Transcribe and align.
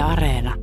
Areena. 0.00 0.54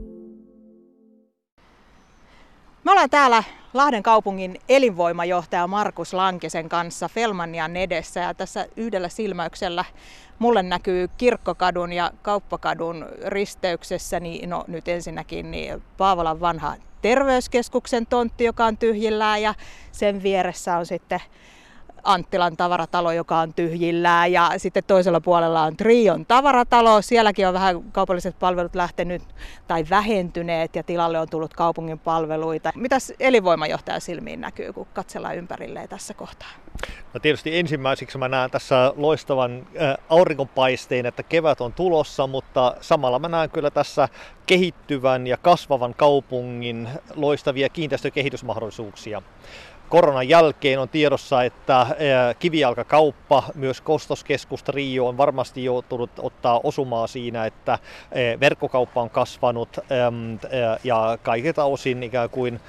Me 2.83 2.91
ollaan 2.91 3.09
täällä 3.09 3.43
Lahden 3.73 4.03
kaupungin 4.03 4.59
elinvoimajohtaja 4.69 5.67
Markus 5.67 6.13
Lankisen 6.13 6.69
kanssa 6.69 7.09
Felmanian 7.09 7.75
edessä 7.75 8.19
ja 8.19 8.33
tässä 8.33 8.67
yhdellä 8.75 9.09
silmäyksellä 9.09 9.85
mulle 10.39 10.63
näkyy 10.63 11.07
Kirkkokadun 11.17 11.93
ja 11.93 12.11
Kauppakadun 12.21 13.05
risteyksessä, 13.25 14.19
niin 14.19 14.49
no 14.49 14.63
nyt 14.67 14.87
ensinnäkin 14.87 15.51
niin 15.51 15.83
Paavolan 15.97 16.39
vanha 16.39 16.75
terveyskeskuksen 17.01 18.07
tontti, 18.07 18.43
joka 18.43 18.65
on 18.65 18.77
tyhjillään 18.77 19.41
ja 19.41 19.53
sen 19.91 20.23
vieressä 20.23 20.77
on 20.77 20.85
sitten 20.85 21.21
Anttilan 22.07 22.57
tavaratalo, 22.57 23.11
joka 23.11 23.39
on 23.39 23.53
tyhjillään 23.53 24.31
ja 24.31 24.51
sitten 24.57 24.83
toisella 24.87 25.21
puolella 25.21 25.63
on 25.63 25.77
Trion 25.77 26.25
tavaratalo. 26.25 27.01
Sielläkin 27.01 27.47
on 27.47 27.53
vähän 27.53 27.83
kaupalliset 27.91 28.39
palvelut 28.39 28.75
lähtenyt 28.75 29.21
tai 29.67 29.85
vähentyneet 29.89 30.75
ja 30.75 30.83
tilalle 30.83 31.19
on 31.19 31.29
tullut 31.29 31.53
kaupungin 31.53 31.99
palveluita. 31.99 32.71
Mitäs 32.75 33.13
elinvoimajohtaja 33.19 33.99
silmiin 33.99 34.41
näkyy, 34.41 34.73
kun 34.73 34.87
katsellaan 34.93 35.37
ympärilleen 35.37 35.89
tässä 35.89 36.13
kohtaa? 36.13 36.49
No 37.13 37.19
tietysti 37.19 37.57
ensimmäiseksi 37.57 38.17
mä 38.17 38.27
näen 38.27 38.51
tässä 38.51 38.93
loistavan 38.95 39.67
aurinkopaisteen, 40.09 41.05
että 41.05 41.23
kevät 41.23 41.61
on 41.61 41.73
tulossa, 41.73 42.27
mutta 42.27 42.75
samalla 42.81 43.19
mä 43.19 43.27
näen 43.27 43.49
kyllä 43.49 43.71
tässä 43.71 44.09
kehittyvän 44.45 45.27
ja 45.27 45.37
kasvavan 45.37 45.93
kaupungin 45.93 46.89
loistavia 47.15 47.69
kiinteistökehitysmahdollisuuksia 47.69 49.21
koronan 49.89 50.29
jälkeen 50.29 50.79
on 50.79 50.89
tiedossa, 50.89 51.43
että 51.43 51.87
kivijalkakauppa, 52.39 53.43
myös 53.55 53.81
kostoskeskus 53.81 54.63
Trio 54.63 55.07
on 55.07 55.17
varmasti 55.17 55.63
joutunut 55.63 56.09
ottaa 56.19 56.59
osumaa 56.63 57.07
siinä, 57.07 57.45
että 57.45 57.79
verkkokauppa 58.39 59.01
on 59.01 59.09
kasvanut 59.09 59.79
ja 60.83 61.17
kaikilta 61.23 61.63
osin 61.63 62.03
ikään 62.03 62.29
kuin 62.29 62.59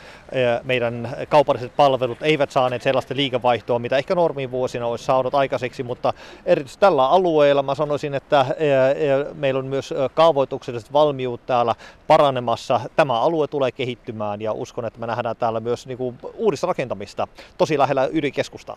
meidän 0.63 1.17
kaupalliset 1.29 1.77
palvelut 1.77 2.23
eivät 2.23 2.51
saaneet 2.51 2.83
sellaista 2.83 3.17
liikevaihtoa, 3.17 3.79
mitä 3.79 3.97
ehkä 3.97 4.15
normiin 4.15 4.51
vuosina 4.51 4.87
olisi 4.87 5.05
saanut 5.05 5.35
aikaiseksi, 5.35 5.83
mutta 5.83 6.13
erityisesti 6.47 6.81
tällä 6.81 7.09
alueella 7.09 7.63
mä 7.63 7.75
sanoisin, 7.75 8.15
että 8.15 8.47
meillä 9.35 9.59
on 9.59 9.67
myös 9.67 9.95
kaavoitukselliset 10.15 10.93
valmiut 10.93 11.47
täällä 11.47 11.75
paranemassa. 12.07 12.81
Tämä 12.97 13.21
alue 13.21 13.47
tulee 13.47 13.73
kehittymään 13.73 14.43
ja 14.43 14.53
uskon, 14.53 14.85
että 14.85 15.01
me 15.01 15.07
nähdään 15.07 15.37
täällä 15.37 15.61
myös 15.61 15.87
niin 15.87 15.99
kuin 15.99 16.19
uudista 16.35 16.67
rakentamista 17.17 17.55
tosi 17.59 17.79
lähellä 17.79 18.09
ydinkeskustaa. 18.13 18.77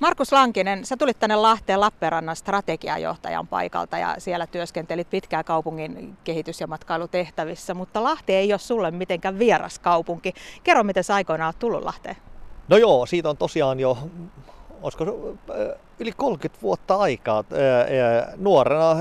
Markus 0.00 0.32
Lankinen, 0.32 0.86
sä 0.86 0.96
tulit 0.96 1.18
tänne 1.18 1.36
Lahteen 1.36 1.80
Lappeenrannan 1.80 2.36
strategiajohtajan 2.36 3.46
paikalta 3.46 3.98
ja 3.98 4.14
siellä 4.18 4.46
työskentelit 4.46 5.10
pitkään 5.10 5.44
kaupungin 5.44 6.16
kehitys- 6.24 6.60
ja 6.60 6.66
matkailutehtävissä, 6.66 7.74
mutta 7.74 8.02
Lahti 8.02 8.34
ei 8.34 8.52
ole 8.52 8.58
sulle 8.58 8.90
mitenkään 8.90 9.38
vieras 9.38 9.78
kaupunki. 9.78 10.34
Kerro, 10.64 10.84
miten 10.84 11.04
sä 11.04 11.14
aikoinaan 11.14 11.48
olet 11.48 11.58
tullut 11.58 11.84
Lahteen? 11.84 12.16
No 12.68 12.76
joo, 12.76 13.06
siitä 13.06 13.30
on 13.30 13.36
tosiaan 13.36 13.80
jo 13.80 13.98
olisiko 14.82 15.04
yli 15.98 16.12
30 16.12 16.62
vuotta 16.62 16.96
aikaa. 16.96 17.44
Nuorena 18.36 18.96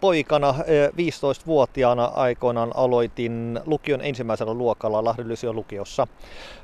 poikana 0.00 0.54
15-vuotiaana 0.92 2.04
aikoinaan 2.04 2.70
aloitin 2.74 3.60
lukion 3.66 4.00
ensimmäisellä 4.00 4.54
luokalla 4.54 5.04
Lahden 5.04 5.26
lukiossa. 5.52 6.06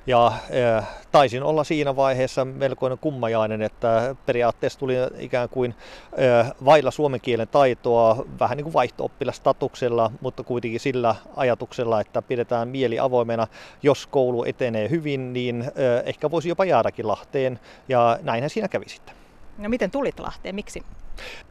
Ja 0.07 0.27
äh, 0.27 0.89
taisin 1.13 1.43
olla 1.43 1.65
siinä 1.65 1.97
vaiheessa 1.97 2.45
melkoinen 2.45 2.99
kummajainen, 2.99 3.63
että 3.63 4.17
periaatteessa 4.27 4.79
tuli 4.79 4.95
ikään 5.19 5.49
kuin 5.49 5.75
äh, 6.41 6.53
vailla 6.65 6.91
suomen 6.91 7.21
kielen 7.21 7.49
taitoa 7.49 8.25
vähän 8.41 8.57
niin 8.57 8.65
kuin 8.65 8.75
vaihto-oppilastatuksella, 8.75 10.11
mutta 10.21 10.43
kuitenkin 10.43 10.81
sillä 10.81 11.15
ajatuksella, 11.37 12.01
että 12.01 12.23
pidetään 12.23 12.69
mieli 12.69 12.99
avoimena. 12.99 13.47
Jos 13.83 14.07
koulu 14.07 14.45
etenee 14.45 14.91
hyvin, 14.91 15.33
niin 15.33 15.65
ehkä 16.05 16.31
voisi 16.31 16.49
jopa 16.49 16.65
jäädäkin 16.65 17.09
Lahteen 17.09 17.61
ja 17.89 18.19
näinhän 18.23 18.51
siinä 18.51 18.69
kävi 18.69 18.89
sitten. 18.89 19.15
No 19.59 19.69
miten 19.69 19.91
tulit 19.91 20.21
Lahteen? 20.21 20.55
Miksi? 20.55 20.83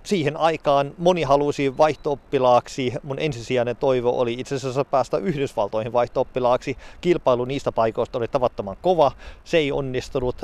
Siihen 0.04 0.38
aikaan 0.38 0.94
moni 0.98 1.24
halusi 1.24 1.78
vaihto-oppilaaksi. 1.78 2.94
Mun 3.04 3.20
ensisijainen 3.20 3.76
toivo 3.76 4.20
oli 4.20 4.34
itse 4.34 4.56
asiassa 4.56 4.86
päästä 4.86 5.18
Yhdysvaltoihin 5.18 5.94
vaihto-oppilaaksi. 5.94 6.78
Kilpailu 7.02 7.46
niistä 7.46 7.72
paikoista 7.72 8.18
oli 8.18 8.28
tavattoman 8.28 8.78
kova. 8.82 9.12
Se 9.44 9.58
ei 9.58 9.72
onnistunut. 9.72 10.42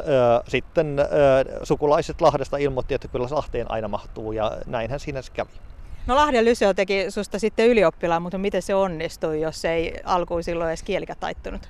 Sitten 0.47 0.97
sukulaiset 1.63 2.21
Lahdesta 2.21 2.57
ilmoitti, 2.57 2.93
että 2.93 3.07
kyllä 3.07 3.27
Lahteen 3.31 3.71
aina 3.71 3.87
mahtuu 3.87 4.31
ja 4.31 4.51
näinhän 4.65 4.99
siinä 4.99 5.21
se 5.21 5.31
kävi. 5.31 5.51
No 6.09 6.15
Lahden 6.15 6.45
Lyseo 6.45 6.73
teki 6.73 7.11
susta 7.11 7.39
sitten 7.39 7.67
ylioppilaan, 7.67 8.21
mutta 8.21 8.37
miten 8.37 8.61
se 8.61 8.75
onnistui, 8.75 9.41
jos 9.41 9.65
ei 9.65 9.93
alkuun 10.03 10.43
silloin 10.43 10.69
edes 10.69 10.83
kielikä 10.83 11.15
taittunut? 11.15 11.69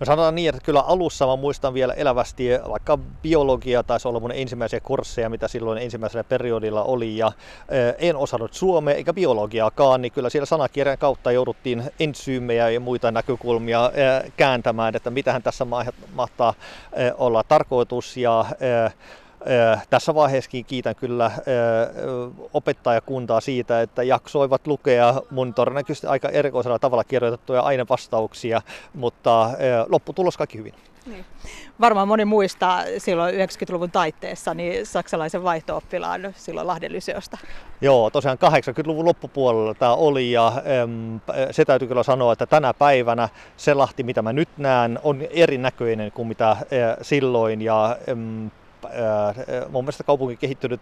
No 0.00 0.06
sanotaan 0.06 0.34
niin, 0.34 0.48
että 0.48 0.60
kyllä 0.64 0.80
alussa 0.80 1.26
mä 1.26 1.36
muistan 1.36 1.74
vielä 1.74 1.94
elävästi, 1.94 2.48
vaikka 2.68 2.98
biologia 3.22 3.82
taisi 3.82 4.08
olla 4.08 4.20
mun 4.20 4.32
ensimmäisiä 4.32 4.80
kursseja, 4.80 5.30
mitä 5.30 5.48
silloin 5.48 5.78
ensimmäisellä 5.78 6.24
periodilla 6.24 6.82
oli, 6.82 7.16
ja 7.16 7.32
en 7.98 8.16
osannut 8.16 8.54
suomea 8.54 8.94
eikä 8.94 9.12
biologiaakaan, 9.12 10.02
niin 10.02 10.12
kyllä 10.12 10.30
siellä 10.30 10.46
sanakirjan 10.46 10.98
kautta 10.98 11.32
jouduttiin 11.32 11.82
entsyymejä 12.00 12.70
ja 12.70 12.80
muita 12.80 13.10
näkökulmia 13.10 13.90
kääntämään, 14.36 14.96
että 14.96 15.10
mitähän 15.10 15.42
tässä 15.42 15.66
mahtaa 16.14 16.54
olla 17.18 17.44
tarkoitus, 17.44 18.16
ja 18.16 18.44
tässä 19.90 20.14
vaiheessakin 20.14 20.64
kiitän 20.64 20.94
kyllä 20.94 21.30
opettajakuntaa 22.54 23.40
siitä, 23.40 23.80
että 23.80 24.02
jaksoivat 24.02 24.66
lukea 24.66 25.14
mun 25.30 25.54
todennäköisesti 25.54 26.06
aika 26.06 26.28
erikoisella 26.28 26.78
tavalla 26.78 27.04
kirjoitettuja 27.04 27.60
ainevastauksia, 27.60 28.62
mutta 28.94 29.50
lopputulos 29.88 30.36
kaikki 30.36 30.58
hyvin. 30.58 30.74
Niin. 31.06 31.24
Varmaan 31.80 32.08
moni 32.08 32.24
muistaa 32.24 32.82
silloin 32.98 33.34
90-luvun 33.34 33.90
taitteessa 33.90 34.54
niin 34.54 34.86
saksalaisen 34.86 35.42
vaihto-oppilaan 35.42 36.32
silloin 36.36 36.66
Lahden 36.66 36.92
Lyseosta. 36.92 37.38
Joo, 37.80 38.10
tosiaan 38.10 38.38
80-luvun 38.38 39.04
loppupuolella 39.04 39.74
tämä 39.74 39.94
oli 39.94 40.32
ja 40.32 40.52
äm, 40.82 41.20
se 41.50 41.64
täytyy 41.64 41.88
kyllä 41.88 42.02
sanoa, 42.02 42.32
että 42.32 42.46
tänä 42.46 42.74
päivänä 42.74 43.28
se 43.56 43.74
Lahti, 43.74 44.02
mitä 44.02 44.22
mä 44.22 44.32
nyt 44.32 44.48
näen, 44.56 44.98
on 45.02 45.22
erinäköinen 45.30 46.12
kuin 46.12 46.28
mitä 46.28 46.50
äh, 46.50 46.58
silloin 47.02 47.62
ja 47.62 47.96
äm, 48.08 48.50
mun 49.68 49.84
mielestä 49.84 50.04
kaupunki 50.04 50.36
kehittynyt, 50.36 50.80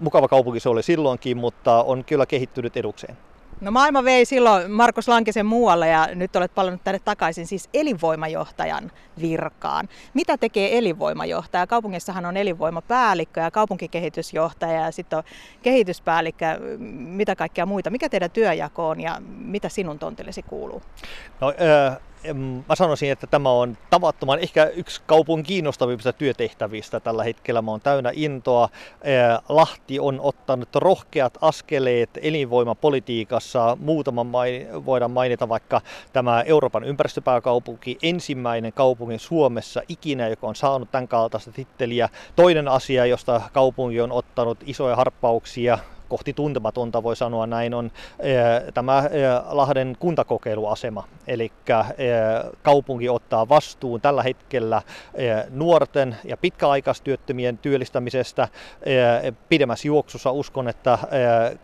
mukava 0.00 0.28
kaupunki 0.28 0.60
se 0.60 0.68
oli 0.68 0.82
silloinkin, 0.82 1.36
mutta 1.36 1.82
on 1.82 2.04
kyllä 2.04 2.26
kehittynyt 2.26 2.76
edukseen. 2.76 3.16
No 3.60 3.70
maailma 3.70 4.04
vei 4.04 4.24
silloin 4.24 4.70
Markus 4.70 5.08
Lankisen 5.08 5.46
muualle 5.46 5.88
ja 5.88 6.08
nyt 6.14 6.36
olet 6.36 6.54
palannut 6.54 6.84
tänne 6.84 6.98
takaisin 7.04 7.46
siis 7.46 7.68
elinvoimajohtajan 7.74 8.90
virkaan. 9.20 9.88
Mitä 10.14 10.36
tekee 10.38 10.78
elinvoimajohtaja? 10.78 11.66
Kaupungissahan 11.66 12.26
on 12.26 12.36
elinvoimapäällikkö 12.36 13.40
ja 13.40 13.50
kaupunkikehitysjohtaja 13.50 14.84
ja 14.84 14.90
sitten 14.90 15.16
on 15.16 15.22
kehityspäällikkö, 15.62 16.46
mitä 16.98 17.36
kaikkea 17.36 17.66
muita. 17.66 17.90
Mikä 17.90 18.08
teidän 18.08 18.30
työjako 18.30 18.88
on 18.88 19.00
ja 19.00 19.16
mitä 19.38 19.68
sinun 19.68 19.98
tontillesi 19.98 20.42
kuuluu? 20.42 20.82
No, 21.40 21.48
äh, 21.48 21.98
mä 22.68 22.74
sanoisin, 22.74 23.12
että 23.12 23.26
tämä 23.26 23.50
on 23.50 23.78
tavattoman 23.90 24.38
ehkä 24.38 24.64
yksi 24.64 25.02
kaupungin 25.06 25.46
kiinnostavimmista 25.46 26.12
työtehtävistä 26.12 27.00
tällä 27.00 27.24
hetkellä. 27.24 27.62
Mä 27.62 27.70
oon 27.70 27.80
täynnä 27.80 28.10
intoa. 28.14 28.68
Lahti 29.48 30.00
on 30.00 30.20
ottanut 30.20 30.68
rohkeat 30.74 31.38
askeleet 31.40 32.10
elinvoimapolitiikassa. 32.22 33.76
Muutama 33.80 34.24
main, 34.24 34.86
voidaan 34.86 35.10
mainita 35.10 35.48
vaikka 35.48 35.80
tämä 36.12 36.42
Euroopan 36.42 36.84
ympäristöpääkaupunki, 36.84 37.98
ensimmäinen 38.02 38.72
kaupunki 38.72 39.18
Suomessa 39.18 39.82
ikinä, 39.88 40.28
joka 40.28 40.46
on 40.46 40.56
saanut 40.56 40.90
tämän 40.90 41.08
kaltaista 41.08 41.52
titteliä. 41.52 42.08
Toinen 42.36 42.68
asia, 42.68 43.06
josta 43.06 43.40
kaupunki 43.52 44.00
on 44.00 44.12
ottanut 44.12 44.58
isoja 44.66 44.96
harppauksia 44.96 45.78
kohti 46.10 46.32
tuntematonta 46.32 47.02
voi 47.02 47.16
sanoa 47.16 47.46
näin, 47.46 47.74
on 47.74 47.90
tämä 48.74 49.02
Lahden 49.48 49.96
kuntakokeiluasema. 49.98 51.04
Eli 51.26 51.52
kaupunki 52.62 53.08
ottaa 53.08 53.48
vastuun 53.48 54.00
tällä 54.00 54.22
hetkellä 54.22 54.82
nuorten 55.50 56.16
ja 56.24 56.36
pitkäaikaistyöttömien 56.36 57.58
työllistämisestä. 57.58 58.48
Pidemmässä 59.48 59.88
juoksussa 59.88 60.32
uskon, 60.32 60.68
että 60.68 60.98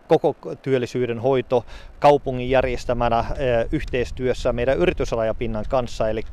koko 0.07 0.35
työllisyyden 0.61 1.19
hoito 1.19 1.65
kaupungin 1.99 2.49
järjestämänä 2.49 3.25
yhteistyössä 3.71 4.53
meidän 4.53 4.77
yritysrajapinnan 4.77 5.65
kanssa, 5.69 6.09
eli 6.09 6.23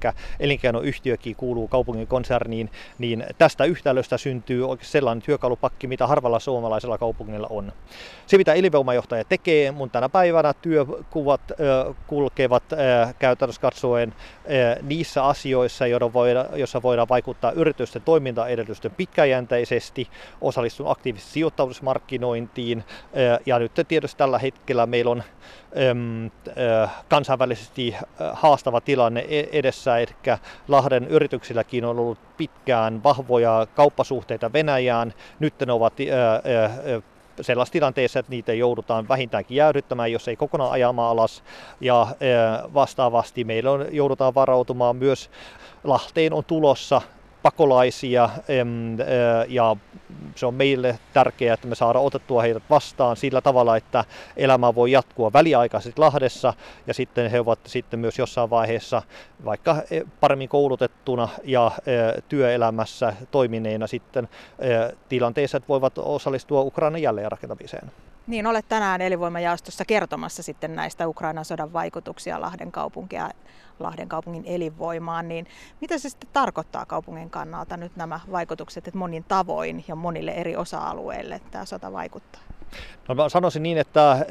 elinkeinoyhtiökin 0.41 1.37
kuuluu 1.37 1.69
kaupungin 1.69 2.07
konserniin, 2.07 2.71
niin 2.99 3.27
tästä 3.39 3.65
yhtälöstä 3.65 4.19
syntyy 4.19 4.63
sellainen 4.81 5.23
työkalupakki, 5.23 5.87
mitä 5.87 6.07
harvalla 6.07 6.41
suomalaisella 6.41 6.99
kaupungilla 6.99 7.47
on. 7.51 7.73
Se, 8.27 8.37
mitä 8.37 8.55
elinvoimajohtaja 8.55 9.25
tekee, 9.25 9.73
mun 9.73 9.91
tänä 9.91 10.09
päivänä 10.09 10.55
työkuvat 10.55 11.41
kulkevat 12.07 12.63
käytännössä 13.19 13.61
katsoen 13.61 14.15
niissä 14.83 15.25
asioissa, 15.25 15.87
joissa 16.57 16.83
voidaan 16.83 17.09
vaikuttaa 17.09 17.53
yritysten 17.53 18.03
toimintaedellytysten 18.03 18.91
pitkäjänteisesti, 18.91 20.09
osallistua 20.41 20.91
aktiivisesti 20.91 21.33
sijoittautumismarkkinointiin 21.33 22.85
ja 23.47 23.59
nyt 23.59 23.73
tietysti 23.89 24.19
tällä 24.19 24.39
hetkellä 24.39 24.87
meillä 24.87 25.11
on 25.11 25.23
kansainvälisesti 27.09 27.95
haastava 28.33 28.81
tilanne 28.81 29.25
e-, 29.29 29.49
edessä, 29.53 29.99
eli 29.99 30.13
Lahden 30.69 31.09
yrityksilläkin 31.09 31.85
on 31.85 31.99
ollut 31.99 32.19
pitkään 32.37 33.03
vahvoja 33.03 33.67
kauppasuhteita 33.75 34.53
Venäjään. 34.53 35.15
Nyt 35.39 35.55
ne 35.67 35.73
ovat 35.73 35.93
sellaisessa 37.41 37.73
tilanteessa, 37.73 38.19
että 38.19 38.31
niitä 38.31 38.53
joudutaan 38.53 39.09
vähintäänkin 39.09 39.57
jäädyttämään, 39.57 40.13
jos 40.13 40.29
ei 40.29 40.37
kokonaan 40.37 40.73
ajamaan 40.73 41.11
alas. 41.11 41.43
Ja 41.81 42.07
vastaavasti 42.75 43.45
meillä 43.45 43.71
on, 43.71 43.87
joudutaan 43.91 44.35
varautumaan 44.35 44.97
myös 44.97 45.31
Lahteen 45.85 46.33
on 46.33 46.45
tulossa 46.45 47.03
pakolaisia 47.45 48.29
ja 49.49 49.77
se 50.35 50.47
on 50.47 50.55
meille 50.55 50.99
tärkeää, 51.13 51.55
että 51.55 51.67
me 51.67 51.75
saadaan 51.75 52.05
otettua 52.05 52.43
heidät 52.43 52.63
vastaan 52.71 53.17
sillä 53.17 53.41
tavalla, 53.41 53.77
että 53.77 54.05
elämä 54.37 54.75
voi 54.75 54.93
jatkua 54.93 55.33
väliaikaisesti 55.33 56.01
Lahdessa 56.01 56.55
ja 56.87 56.95
sitten 56.95 57.31
he 57.31 57.41
ovat 57.41 57.59
sitten 57.67 58.01
myös 58.01 58.19
jossain 58.19 58.51
vaiheessa 58.51 59.03
vaikka 59.45 59.77
e, 59.91 60.01
paremmin 60.21 60.49
koulutettuna 60.49 61.29
ja 61.45 61.71
työelämässä 62.29 63.13
toimineena 63.31 63.87
sitten 63.87 64.29
tilanteessa, 65.09 65.57
että 65.57 65.69
voivat 65.69 65.99
osallistua 65.99 66.61
Ukrainan 66.61 67.03
jälleenrakentamiseen. 67.03 67.91
Niin, 68.27 68.47
olet 68.47 68.69
tänään 68.69 69.01
elinvoimajaostossa 69.01 69.85
kertomassa 69.85 70.43
sitten 70.43 70.77
näistä 70.77 71.09
Ukrainan 71.09 71.45
sodan 71.45 71.73
vaikutuksia 71.73 72.41
Lahden 72.41 72.73
kaupunkia 72.73 73.31
Lahden 73.79 74.09
kaupungin 74.09 74.43
elinvoimaan, 74.47 75.29
niin 75.29 75.47
mitä 75.81 75.99
se 75.99 76.09
sitten 76.09 76.31
tarkoittaa 76.33 76.87
kaupungin 76.87 77.31
kannalta 77.31 77.77
nyt 77.77 77.97
nämä 77.97 78.21
vaikutukset, 78.33 78.89
että 78.89 78.99
monin 78.99 79.25
tavoin 79.25 79.85
ja 79.89 79.95
monille 79.95 80.31
eri 80.31 80.57
osa-alueille 80.57 81.41
tämä 81.51 81.65
sota 81.65 81.93
vaikuttaa? 81.93 82.41
No 83.09 83.15
mä 83.15 83.29
sanoisin 83.29 83.63
niin, 83.63 83.79
että 83.79 84.27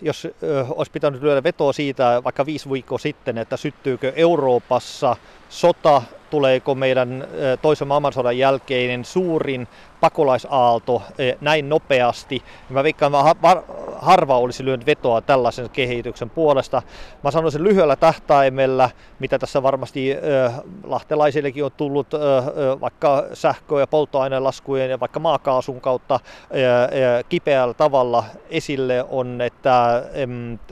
jos 0.00 0.28
olisi 0.70 0.92
pitänyt 0.92 1.22
lyödä 1.22 1.42
vetoa 1.42 1.72
siitä 1.72 2.22
vaikka 2.24 2.46
viisi 2.46 2.70
viikkoa 2.70 2.98
sitten, 2.98 3.38
että 3.38 3.56
syttyykö 3.56 4.12
Euroopassa 4.16 5.16
sota, 5.48 6.02
tuleeko 6.30 6.74
meidän 6.74 7.28
toisen 7.62 7.88
maailmansodan 7.88 8.38
jälkeinen 8.38 9.04
suurin 9.04 9.68
pakolaisaalto 10.00 11.02
näin 11.40 11.68
nopeasti. 11.68 12.42
Mä 12.68 12.82
veikkaan, 12.82 13.12
harva 13.96 14.38
olisi 14.38 14.64
lyönyt 14.64 14.86
vetoa 14.86 15.20
tällaisen 15.20 15.70
kehityksen 15.70 16.30
puolesta. 16.30 16.82
Mä 17.24 17.30
sanoisin 17.30 17.64
lyhyellä 17.64 17.96
tähtäimellä, 17.96 18.90
mitä 19.18 19.38
tässä 19.38 19.62
varmasti 19.62 20.16
lahtelaisillekin 20.84 21.64
on 21.64 21.70
tullut 21.76 22.08
vaikka 22.80 23.24
sähkö- 23.32 23.80
ja 23.80 23.86
polttoainelaskujen 23.86 24.90
ja 24.90 25.00
vaikka 25.00 25.20
maakaasun 25.20 25.80
kautta 25.80 26.20
kipeällä 27.28 27.74
tavalla 27.74 28.24
esille 28.50 29.04
on, 29.08 29.40
että 29.40 30.02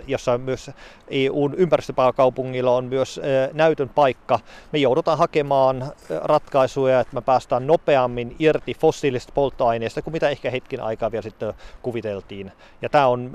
jossa 0.06 0.38
myös 0.38 0.70
EUn 1.08 1.54
ympäristöpääkaupungilla 1.54 2.76
on 2.76 2.84
myös 2.84 3.20
näytön 3.52 3.88
paikka. 3.88 4.38
Me 4.72 4.78
joudutaan 4.78 5.18
hakemaan 5.18 5.92
ratkaisuja, 6.08 7.00
että 7.00 7.14
me 7.14 7.20
päästään 7.20 7.66
nopeammin 7.66 8.36
irti 8.38 8.74
fossiilisista 8.74 9.32
polttoaineista 9.34 10.02
kuin 10.02 10.12
mitä 10.12 10.28
ehkä 10.28 10.50
hetkin 10.50 10.80
aikaa 10.80 11.12
vielä 11.12 11.22
sitten 11.22 11.54
kuviteltiin. 11.82 12.52
Ja 12.82 12.88
tämä 12.88 13.06
on 13.06 13.32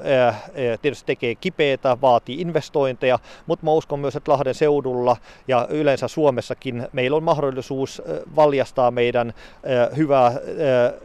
tietysti 0.81 1.05
tekee 1.05 1.35
kipeätä, 1.35 1.97
vaatii 2.01 2.41
investointeja, 2.41 3.19
mutta 3.45 3.65
mä 3.65 3.71
uskon 3.71 3.99
myös, 3.99 4.15
että 4.15 4.31
Lahden 4.31 4.53
seudulla 4.53 5.17
ja 5.47 5.67
yleensä 5.69 6.07
Suomessakin 6.07 6.87
meillä 6.93 7.17
on 7.17 7.23
mahdollisuus 7.23 8.01
valjastaa 8.35 8.91
meidän 8.91 9.33
hyvää 9.97 10.31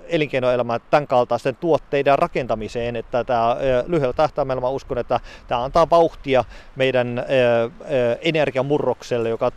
elinkeinoelämää 0.09 0.79
tämän 0.91 1.07
kaltaisten 1.07 1.57
tuotteiden 1.57 2.19
rakentamiseen, 2.19 2.97
että 2.97 3.25
tämä 3.25 3.57
lyhyellä 3.87 4.13
tähtäimellä 4.13 4.61
mä 4.61 4.69
uskon, 4.69 4.99
että 4.99 5.21
tämä 5.47 5.65
antaa 5.65 5.91
vauhtia 5.91 6.45
meidän 6.77 7.25
energiamurrokselle, 8.21 9.29
joka 9.29 9.53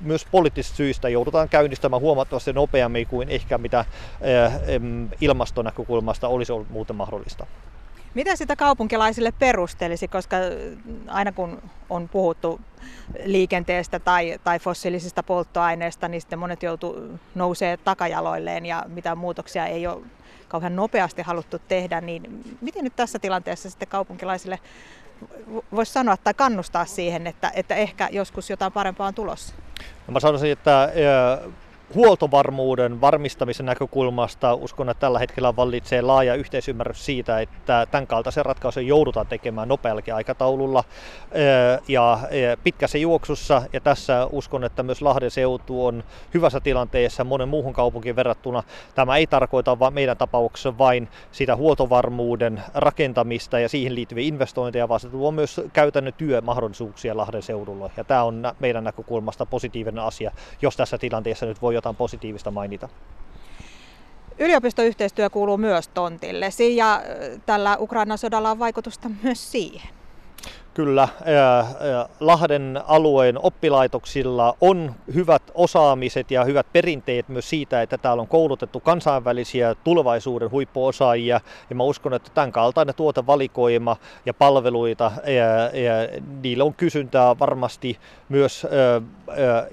myös 0.00 0.26
poliittisista 0.30 0.76
syistä 0.76 1.08
joudutaan 1.08 1.48
käynnistämään 1.48 2.02
huomattavasti 2.02 2.52
nopeammin 2.52 3.06
kuin 3.06 3.28
ehkä 3.28 3.58
mitä 3.58 3.84
ilmastonäkökulmasta 5.20 6.28
olisi 6.28 6.52
ollut 6.52 6.70
muuten 6.70 6.96
mahdollista. 6.96 7.46
Mitä 8.14 8.36
sitä 8.36 8.56
kaupunkilaisille 8.56 9.32
perustelisi, 9.32 10.08
koska 10.08 10.36
aina 11.08 11.32
kun 11.32 11.62
on 11.90 12.08
puhuttu 12.08 12.60
liikenteestä 13.24 13.98
tai, 13.98 14.38
tai 14.44 14.58
fossiilisista 14.58 15.22
polttoaineista, 15.22 16.08
niin 16.08 16.20
sitten 16.20 16.38
monet 16.38 16.62
joutuu 16.62 17.18
nousee 17.34 17.76
takajaloilleen 17.76 18.66
ja 18.66 18.84
mitä 18.88 19.14
muutoksia 19.14 19.66
ei 19.66 19.86
ole 19.86 20.02
kauhean 20.48 20.76
nopeasti 20.76 21.22
haluttu 21.22 21.58
tehdä, 21.58 22.00
niin 22.00 22.44
miten 22.60 22.84
nyt 22.84 22.96
tässä 22.96 23.18
tilanteessa 23.18 23.70
sitten 23.70 23.88
kaupunkilaisille 23.88 24.58
voisi 25.72 25.92
sanoa 25.92 26.16
tai 26.16 26.34
kannustaa 26.34 26.84
siihen, 26.84 27.26
että, 27.26 27.52
että 27.54 27.74
ehkä 27.74 28.08
joskus 28.12 28.50
jotain 28.50 28.72
parempaa 28.72 29.06
on 29.06 29.14
tulossa? 29.14 29.54
No 30.06 30.12
mä 30.12 30.20
sanoisin, 30.20 30.50
että 30.50 30.92
huoltovarmuuden 31.94 33.00
varmistamisen 33.00 33.66
näkökulmasta 33.66 34.54
uskon, 34.54 34.88
että 34.88 35.00
tällä 35.00 35.18
hetkellä 35.18 35.56
vallitsee 35.56 36.02
laaja 36.02 36.34
yhteisymmärrys 36.34 37.04
siitä, 37.04 37.40
että 37.40 37.86
tämän 37.90 38.06
kaltaisen 38.06 38.44
ratkaisun 38.44 38.86
joudutaan 38.86 39.26
tekemään 39.26 39.68
nopeallakin 39.68 40.14
aikataululla 40.14 40.84
ja 41.88 42.18
pitkässä 42.64 42.98
juoksussa. 42.98 43.62
Ja 43.72 43.80
tässä 43.80 44.26
uskon, 44.32 44.64
että 44.64 44.82
myös 44.82 45.02
Lahden 45.02 45.30
seutu 45.30 45.86
on 45.86 46.04
hyvässä 46.34 46.60
tilanteessa 46.60 47.24
monen 47.24 47.48
muuhun 47.48 47.72
kaupunkiin 47.72 48.16
verrattuna. 48.16 48.62
Tämä 48.94 49.16
ei 49.16 49.26
tarkoita 49.26 49.78
vaan 49.78 49.94
meidän 49.94 50.16
tapauksessa 50.16 50.78
vain 50.78 51.08
sitä 51.32 51.56
huoltovarmuuden 51.56 52.62
rakentamista 52.74 53.58
ja 53.58 53.68
siihen 53.68 53.94
liittyviä 53.94 54.28
investointeja, 54.28 54.88
vaan 54.88 55.00
se 55.00 55.08
tuo 55.08 55.30
myös 55.30 55.60
käytännön 55.72 56.14
työmahdollisuuksia 56.14 57.16
Lahden 57.16 57.42
seudulla. 57.42 57.90
Ja 57.96 58.04
tämä 58.04 58.22
on 58.22 58.52
meidän 58.60 58.84
näkökulmasta 58.84 59.46
positiivinen 59.46 60.04
asia, 60.04 60.30
jos 60.62 60.76
tässä 60.76 60.98
tilanteessa 60.98 61.46
nyt 61.46 61.62
voi 61.62 61.75
jotain 61.76 61.96
positiivista 61.96 62.50
mainita. 62.50 62.88
Yliopistoyhteistyö 64.38 65.30
kuuluu 65.30 65.56
myös 65.56 65.88
tontillesi 65.88 66.76
ja 66.76 67.02
tällä 67.46 67.76
Ukrainan 67.80 68.18
sodalla 68.18 68.50
on 68.50 68.58
vaikutusta 68.58 69.10
myös 69.22 69.52
siihen. 69.52 69.95
Kyllä, 70.76 71.08
Lahden 72.20 72.80
alueen 72.86 73.38
oppilaitoksilla 73.42 74.56
on 74.60 74.94
hyvät 75.14 75.42
osaamiset 75.54 76.30
ja 76.30 76.44
hyvät 76.44 76.66
perinteet 76.72 77.28
myös 77.28 77.50
siitä, 77.50 77.82
että 77.82 77.98
täällä 77.98 78.20
on 78.20 78.28
koulutettu 78.28 78.80
kansainvälisiä 78.80 79.74
tulevaisuuden 79.74 80.50
huippuosaajia. 80.50 81.40
Ja 81.70 81.76
mä 81.76 81.82
uskon, 81.82 82.14
että 82.14 82.30
tämän 82.34 82.52
kaltainen 82.52 82.94
tuotevalikoima 82.94 83.96
ja 84.26 84.34
palveluita, 84.34 85.12
ja, 85.26 85.44
niillä 86.42 86.64
on 86.64 86.74
kysyntää 86.74 87.38
varmasti 87.38 87.98
myös 88.28 88.66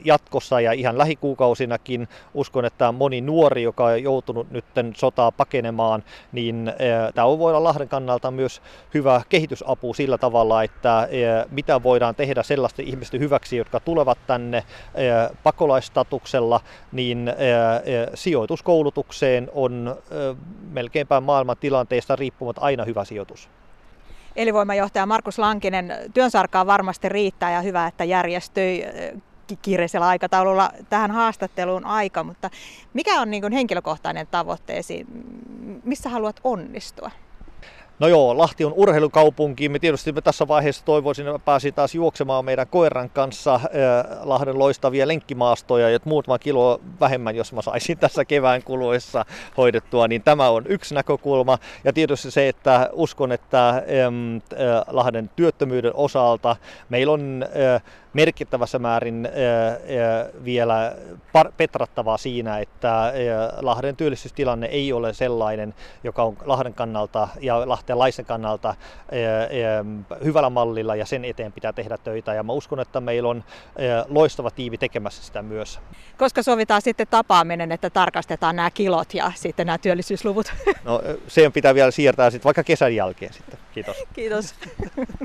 jatkossa 0.06 0.62
ja 0.62 0.72
ihan 0.72 0.98
lähikuukausinakin. 0.98 2.08
Uskon, 2.34 2.66
että 2.66 2.92
moni 2.92 3.22
nuori, 3.22 3.64
joka 3.64 3.86
on 3.86 4.04
joutunut 4.04 4.52
nyt 4.52 4.66
sotaa 4.96 5.32
pakenemaan, 5.32 6.04
niin 6.32 6.74
tämä 7.16 7.28
voi 7.28 7.52
olla 7.52 7.64
Lahden 7.64 7.90
kannalta 7.90 8.32
myös 8.32 8.62
hyvä 8.94 9.22
kehitysapu 9.30 9.94
sillä 9.94 10.18
tavalla, 10.18 10.64
että 10.64 10.93
mitä 11.52 11.84
voidaan 11.84 12.16
tehdä 12.16 12.44
sellaisten 12.44 12.88
ihmisten 12.88 13.20
hyväksi, 13.20 13.58
jotka 13.58 13.80
tulevat 13.80 14.18
tänne 14.28 14.64
pakolaistatuksella, 15.44 16.62
niin 16.92 17.34
sijoituskoulutukseen 18.14 19.50
on 19.54 19.96
melkeinpä 20.72 21.22
maailman 21.22 21.58
tilanteesta 21.58 22.16
riippumatta 22.16 22.62
aina 22.62 22.86
hyvä 22.86 23.06
sijoitus. 23.06 23.50
Elinvoimajohtaja 24.36 25.06
Markus 25.06 25.40
Lankinen, 25.40 25.94
työnsarkaa 26.14 26.66
varmasti 26.66 27.10
riittää 27.10 27.52
ja 27.52 27.62
hyvä, 27.62 27.88
että 27.88 28.04
järjestyi 28.04 28.86
kiireisellä 29.62 30.08
aikataululla 30.08 30.72
tähän 30.90 31.12
haastatteluun 31.12 31.86
aika, 31.86 32.24
mutta 32.24 32.50
mikä 32.94 33.22
on 33.22 33.32
niin 33.32 33.52
henkilökohtainen 33.52 34.28
tavoitteesi? 34.32 35.06
Missä 35.84 36.10
haluat 36.10 36.40
onnistua? 36.44 37.12
No 38.00 38.08
joo, 38.08 38.38
Lahti 38.38 38.66
on 38.66 38.74
urheilukaupunki. 38.76 39.70
Me 39.70 39.80
tietysti 39.80 40.12
me 40.12 40.22
tässä 40.22 40.48
vaiheessa 40.48 40.86
toivoisin, 40.86 41.28
että 41.28 41.40
pääsi 41.40 41.72
taas 41.72 41.96
juoksemaan 41.96 42.46
meidän 42.46 42.68
koiran 42.68 43.10
kanssa 43.10 43.56
äh, 43.56 43.62
Lahden 44.24 44.60
loistavia 44.60 45.08
lenkkimaastoja 45.08 45.90
ja 45.90 46.00
muutama 46.06 46.40
kilo 46.40 46.82
vähemmän, 47.00 47.36
jos 47.36 47.54
mä 47.54 47.62
saisin 47.62 47.98
tässä 48.04 48.26
kevään 48.26 48.64
kuluessa 48.64 49.26
hoidettua, 49.58 50.08
niin 50.08 50.22
tämä 50.22 50.50
on 50.50 50.64
yksi 50.68 50.96
näkökulma. 50.96 51.58
Ja 51.84 51.94
tietysti 51.94 52.32
se, 52.32 52.48
että 52.48 52.90
uskon, 52.94 53.32
että 53.32 53.70
äh, 53.70 53.84
Lahden 54.88 55.30
työttömyyden 55.36 55.96
osalta 55.96 56.56
meillä 56.90 57.14
on 57.14 57.46
äh, 57.76 57.84
merkittävässä 58.14 58.80
määrin 58.80 59.30
vielä 60.46 60.96
petrattavaa 61.58 62.18
siinä, 62.18 62.60
että 62.60 63.14
Lahden 63.62 63.96
työllisyystilanne 63.96 64.68
ei 64.68 64.94
ole 64.94 65.14
sellainen, 65.14 65.74
joka 66.04 66.24
on 66.24 66.38
Lahden 66.46 66.74
kannalta 66.74 67.28
ja 67.40 67.70
lahtelaisen 67.70 68.26
kannalta 68.26 68.76
hyvällä 70.24 70.50
mallilla 70.50 70.96
ja 70.96 71.06
sen 71.06 71.26
eteen 71.26 71.54
pitää 71.54 71.74
tehdä 71.74 71.98
töitä. 71.98 72.34
Ja 72.34 72.44
mä 72.44 72.54
uskon, 72.54 72.80
että 72.80 73.02
meillä 73.02 73.30
on 73.30 73.44
loistava 74.08 74.52
tiivi 74.52 74.78
tekemässä 74.78 75.24
sitä 75.24 75.42
myös. 75.42 75.80
Koska 76.18 76.44
sovitaan 76.44 76.82
sitten 76.82 77.08
tapaaminen, 77.08 77.72
että 77.72 77.90
tarkastetaan 77.90 78.56
nämä 78.56 78.72
kilot 78.72 79.14
ja 79.14 79.32
sitten 79.36 79.68
nämä 79.68 79.78
työllisyysluvut? 79.78 80.54
No 80.84 81.02
se 81.28 81.50
pitää 81.50 81.76
vielä 81.76 81.92
siirtää 81.92 82.30
sitten 82.30 82.44
vaikka 82.44 82.64
kesän 82.64 82.96
jälkeen 82.96 83.34
sitten. 83.34 83.60
Kiitos. 83.74 83.98
Kiitos. 84.16 84.56